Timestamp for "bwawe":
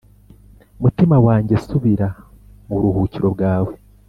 3.35-3.73